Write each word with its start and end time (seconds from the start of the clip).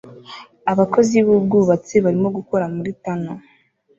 Abakozi 0.71 1.15
b'ubwubatsi 1.25 1.95
barimo 2.03 2.29
gukora 2.37 2.65
muri 2.75 2.91
tunnel 3.03 3.39